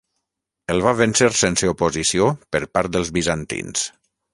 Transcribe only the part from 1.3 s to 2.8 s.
sense oposició per